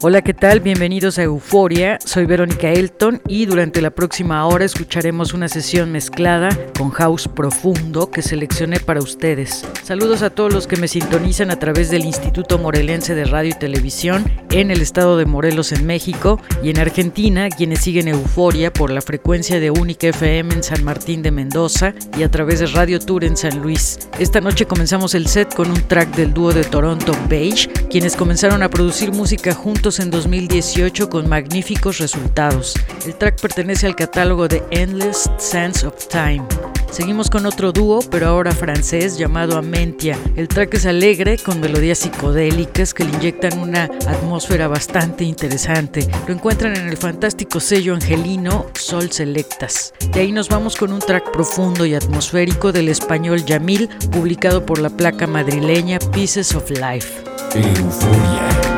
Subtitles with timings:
[0.00, 0.60] Hola, ¿qué tal?
[0.60, 1.98] Bienvenidos a Euforia.
[2.04, 8.08] Soy Verónica Elton y durante la próxima hora escucharemos una sesión mezclada con house profundo
[8.08, 9.66] que seleccioné para ustedes.
[9.82, 13.58] Saludos a todos los que me sintonizan a través del Instituto Morelense de Radio y
[13.58, 18.92] Televisión en el estado de Morelos en México y en Argentina, quienes siguen Euforia por
[18.92, 23.00] la frecuencia de Única FM en San Martín de Mendoza y a través de Radio
[23.00, 23.98] Tour en San Luis.
[24.20, 28.62] Esta noche comenzamos el set con un track del dúo de Toronto Beige, quienes comenzaron
[28.62, 32.74] a producir música juntos en 2018 con magníficos resultados.
[33.06, 36.44] El track pertenece al catálogo de Endless Sense of Time.
[36.90, 40.18] Seguimos con otro dúo, pero ahora francés, llamado Amentia.
[40.36, 46.06] El track es alegre, con melodías psicodélicas que le inyectan una atmósfera bastante interesante.
[46.26, 49.94] Lo encuentran en el fantástico sello angelino Sol Selectas.
[50.12, 54.80] De ahí nos vamos con un track profundo y atmosférico del español Yamil, publicado por
[54.80, 57.22] la placa madrileña Pieces of Life.
[57.54, 58.77] Euforia.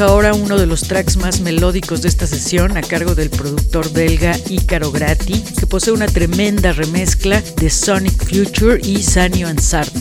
[0.00, 4.34] Ahora uno de los tracks más melódicos de esta sesión a cargo del productor belga
[4.48, 9.94] Icaro Grati, que posee una tremenda remezcla de Sonic Future y Sanio Ansart.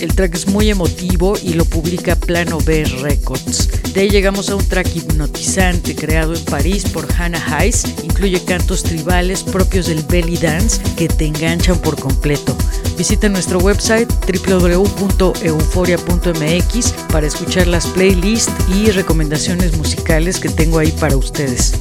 [0.00, 3.68] El track es muy emotivo y lo publica Plano B Records.
[3.92, 7.84] De ahí llegamos a un track hipnotizante creado en París por Hannah Heiss.
[8.02, 12.56] Incluye cantos tribales propios del belly dance que te enganchan por completo.
[13.02, 14.08] Visita nuestro website
[14.46, 21.74] www.euforia.mx para escuchar las playlists y recomendaciones musicales que tengo ahí para ustedes.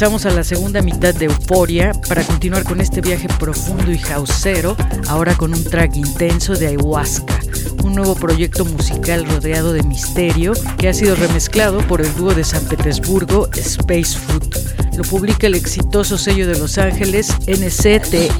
[0.00, 4.74] Regresamos a la segunda mitad de Euforia para continuar con este viaje profundo y houseero,
[5.08, 7.38] ahora con un track intenso de ayahuasca,
[7.84, 12.44] un nuevo proyecto musical rodeado de misterio que ha sido remezclado por el dúo de
[12.44, 14.56] San Petersburgo Space Food.
[14.96, 18.30] Lo publica el exitoso sello de Los Ángeles NCTRNL.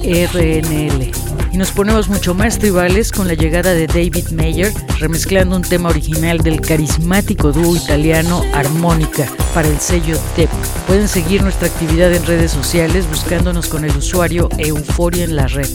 [1.53, 5.91] Y nos ponemos mucho más tribales con la llegada de David Mayer, remezclando un tema
[5.91, 10.49] original del carismático dúo italiano Armónica para el sello TEP.
[10.91, 15.69] Pueden seguir nuestra actividad en redes sociales buscándonos con el usuario Euforia en la red.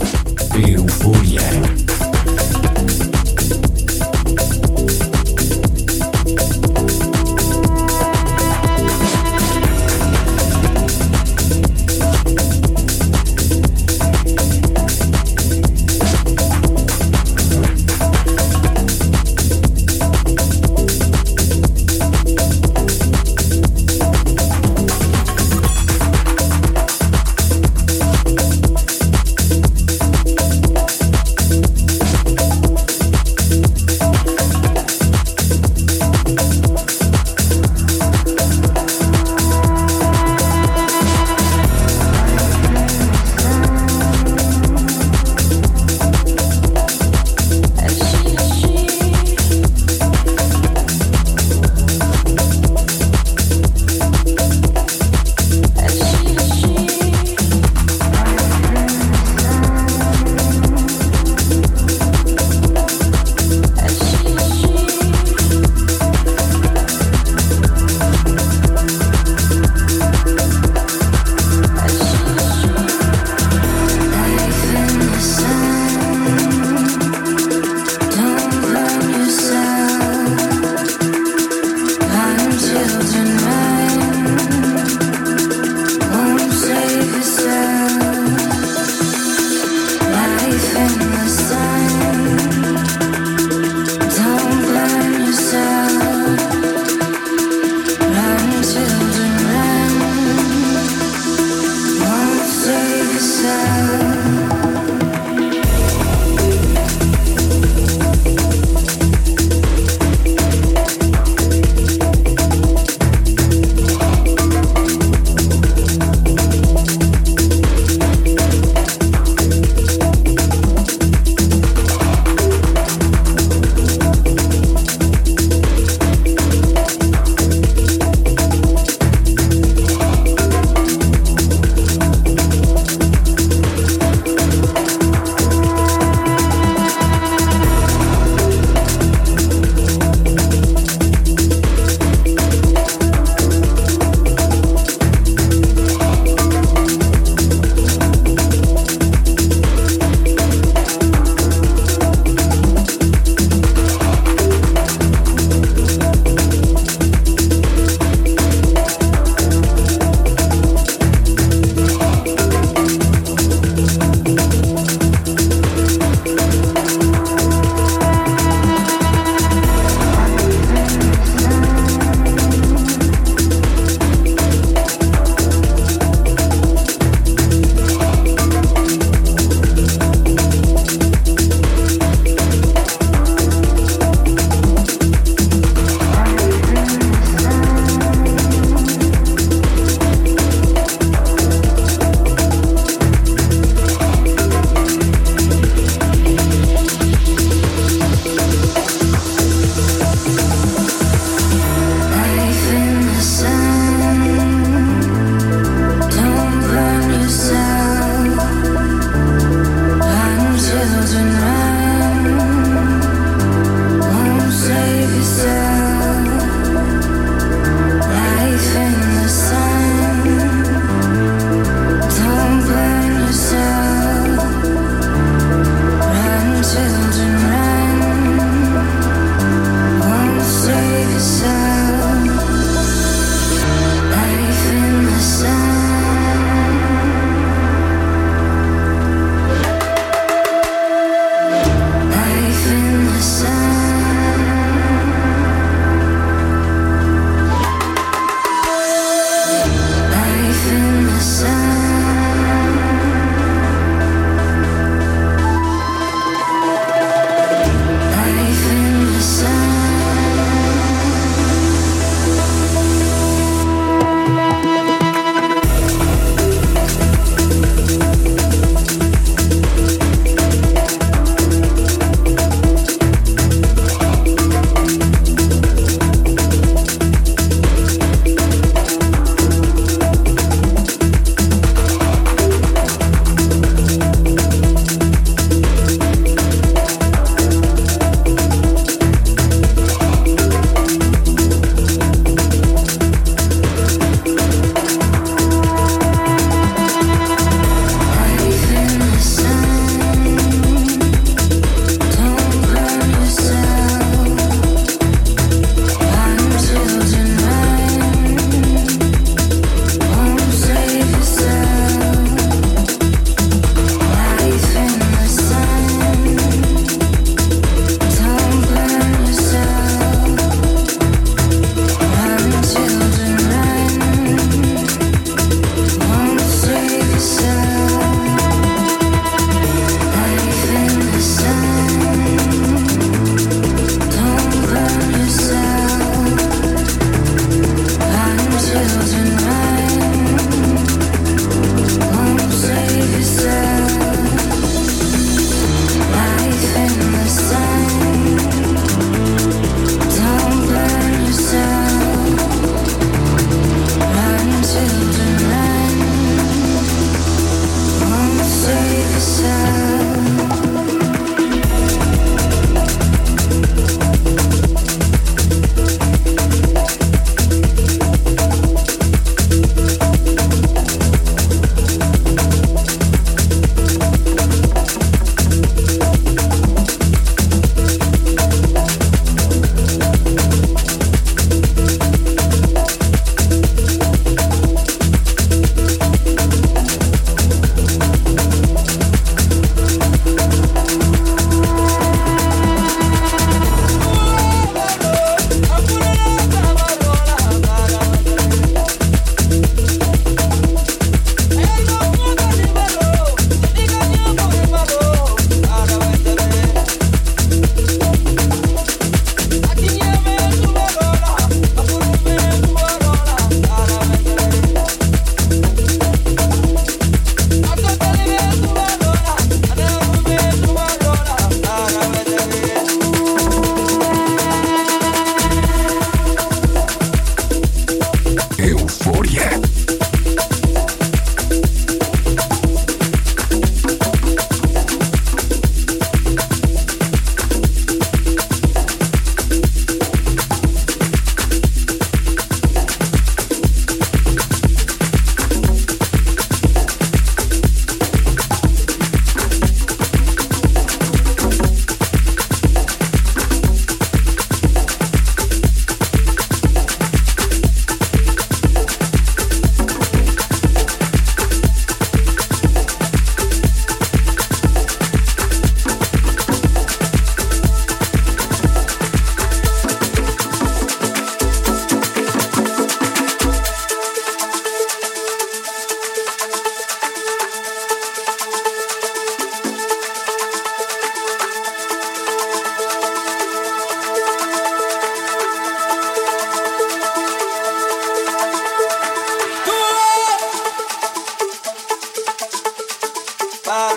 [0.54, 1.41] Euforia.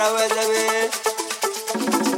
[0.09, 2.18] I was a man.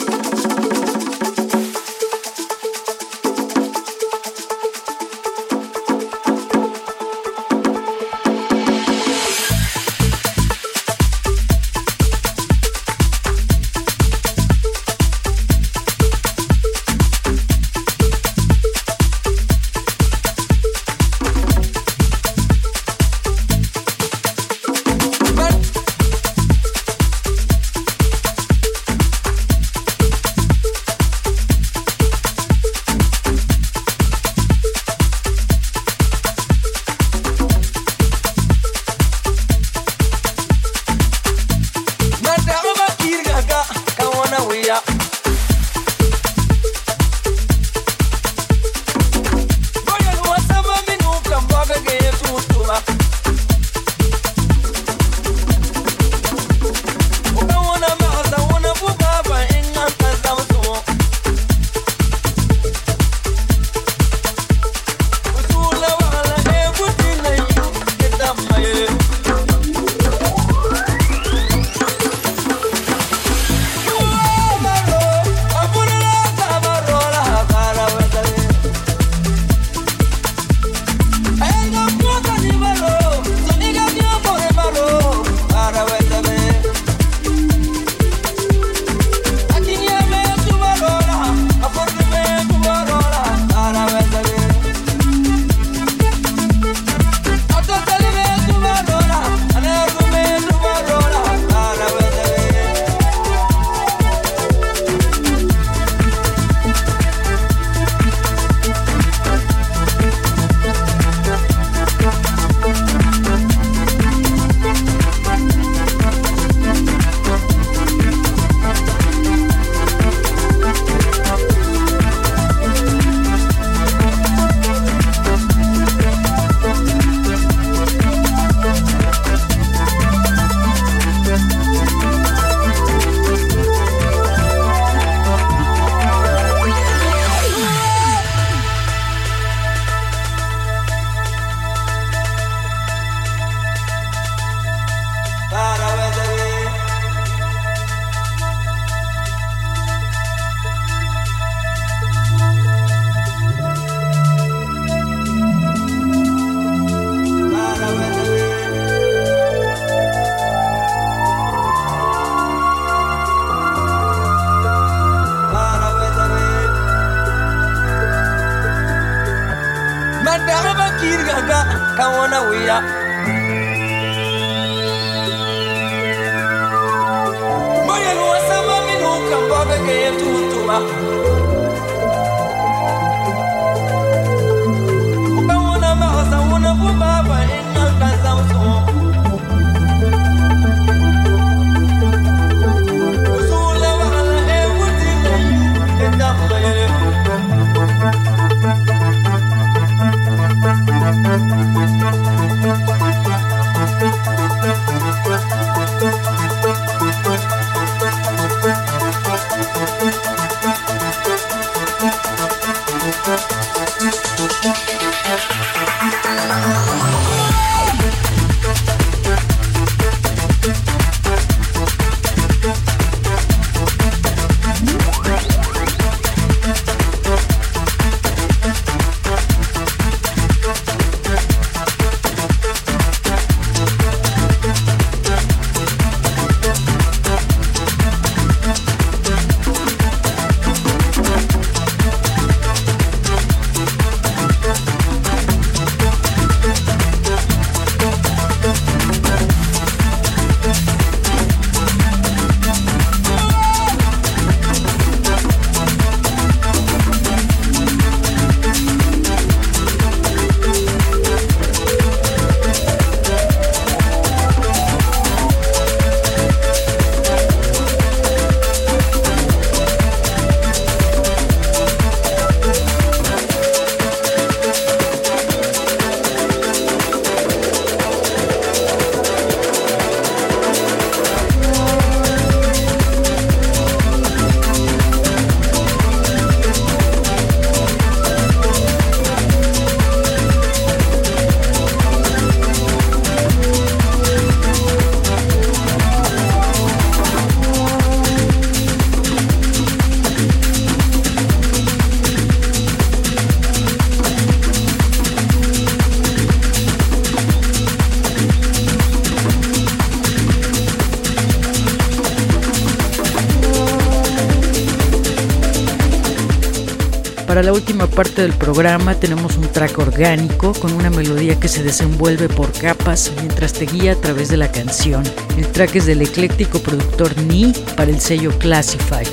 [317.61, 321.83] Para la última parte del programa tenemos un track orgánico con una melodía que se
[321.83, 325.23] desenvuelve por capas mientras te guía a través de la canción.
[325.59, 329.27] El track es del ecléctico productor Ni para el sello Classify.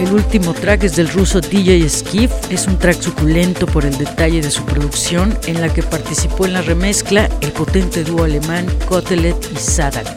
[0.00, 4.40] El último track es del ruso DJ Skiff, es un track suculento por el detalle
[4.40, 9.36] de su producción en la que participó en la remezcla el potente dúo alemán Kotelet
[9.54, 10.08] y Sadak.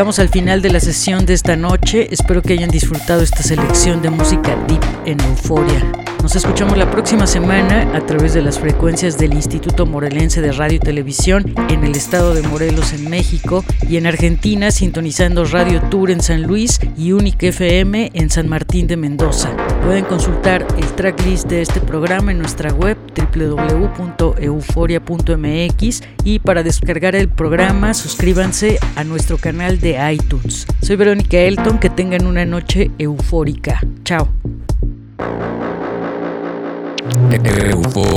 [0.00, 2.08] Llegamos al final de la sesión de esta noche.
[2.10, 5.92] Espero que hayan disfrutado esta selección de música deep en euforia.
[6.22, 10.76] Nos escuchamos la próxima semana a través de las frecuencias del Instituto Morelense de Radio
[10.76, 16.10] y Televisión en el estado de Morelos en México y en Argentina sintonizando Radio Tour
[16.10, 19.54] en San Luis y Unique FM en San Martín de Mendoza.
[19.84, 22.96] Pueden consultar el tracklist de este programa en nuestra web
[23.34, 30.66] www.euforia.mx y para descargar el programa suscríbanse a nuestro canal de iTunes.
[30.82, 33.80] Soy Verónica Elton, que tengan una noche eufórica.
[34.04, 34.28] Chao.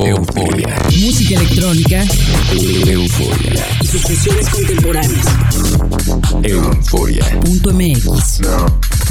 [0.06, 0.76] Euforia.
[1.00, 2.04] Música electrónica
[2.52, 3.66] Euforia.
[3.80, 5.26] y sus fusiones contemporáneas.
[6.42, 7.24] Euforia.
[7.40, 8.40] Punto MX.